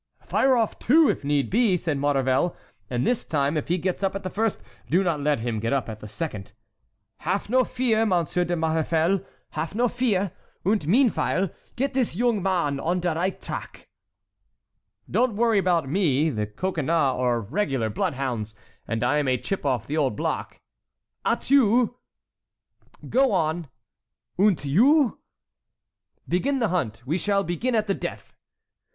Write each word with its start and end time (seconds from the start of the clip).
"Fire 0.25 0.57
off 0.57 0.79
two, 0.79 1.09
if 1.11 1.23
need 1.23 1.51
be," 1.51 1.77
said 1.77 1.99
Maurevel, 1.99 2.55
"and 2.89 3.05
this 3.05 3.23
time, 3.23 3.55
if 3.55 3.67
he 3.67 3.77
gets 3.77 4.01
up 4.01 4.15
at 4.15 4.23
the 4.23 4.31
first, 4.31 4.63
do 4.89 5.03
not 5.03 5.19
let 5.21 5.41
him 5.41 5.59
get 5.59 5.73
up 5.73 5.87
at 5.87 5.99
the 5.99 6.07
second." 6.07 6.53
"Haf 7.19 7.51
no 7.51 7.63
vear, 7.63 8.03
Monsir 8.07 8.43
de 8.43 8.55
Maurefel, 8.55 9.23
haf 9.51 9.75
no 9.75 9.87
vear, 9.87 10.31
und 10.65 10.87
meanvile 10.87 11.51
get 11.75 11.93
dis 11.93 12.15
yoong 12.15 12.41
mahn 12.41 12.79
on 12.79 12.99
de 12.99 13.13
right 13.13 13.39
drack." 13.39 13.89
"Don't 15.07 15.35
worry 15.35 15.59
about 15.59 15.87
me: 15.87 16.31
the 16.31 16.47
Coconnas 16.47 16.89
are 17.19 17.39
regular 17.39 17.91
bloodhounds, 17.91 18.55
and 18.87 19.03
I 19.03 19.19
am 19.19 19.27
a 19.27 19.37
chip 19.37 19.67
off 19.67 19.85
the 19.85 19.97
old 19.97 20.15
block." 20.15 20.59
"Atieu." 21.23 21.95
"Go 23.07 23.31
on!" 23.33 23.67
"Unt 24.39 24.65
you?" 24.65 25.19
"Begin 26.27 26.57
the 26.57 26.69
hunt; 26.69 27.03
we 27.05 27.19
shall 27.19 27.43
be 27.43 27.59
at 27.69 27.85
the 27.85 27.93
death." 27.93 28.33